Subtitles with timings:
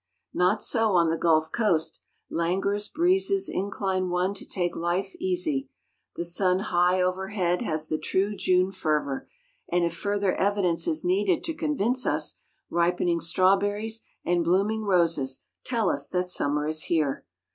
[0.33, 2.01] Not so on the gulf coast;
[2.31, 5.69] langorous breezes incline one to take life easy,
[6.15, 9.29] the sun high overhead has the true June fervor,
[9.71, 12.37] and, if further evidence is needed to convince us,
[12.71, 17.23] ripening strawberries and blooming roses tell us that summer is here.